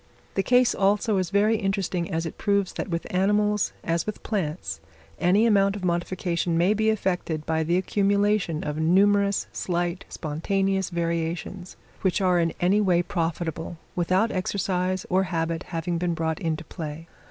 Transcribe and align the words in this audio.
The 0.33 0.41
case, 0.41 0.73
also, 0.73 1.17
is 1.17 1.29
very 1.29 1.57
interesting, 1.57 2.09
as 2.11 2.25
it 2.25 2.39
proves 2.39 2.73
that 2.73 2.89
with 2.89 3.05
animals, 3.13 3.71
as 3.83 4.07
with 4.07 4.23
plants, 4.23 4.79
any 5.19 5.45
amount 5.45 5.75
of 5.75 5.85
modification 5.85 6.57
may 6.57 6.73
be 6.73 6.89
effected 6.89 7.45
by 7.45 7.61
the 7.61 7.77
accumulation 7.77 8.63
of 8.63 8.77
numerous, 8.79 9.45
slight, 9.53 10.05
spontaneous 10.09 10.89
variations, 10.89 11.77
which 12.01 12.19
are 12.19 12.39
in 12.39 12.51
any 12.59 12.81
way 12.81 13.03
profitable, 13.03 13.77
without 13.95 14.31
exercise 14.31 15.05
or 15.07 15.25
habit 15.29 15.61
having 15.69 15.99
been 15.99 16.15
brought 16.15 16.39
into 16.39 16.63
play. 16.63 17.07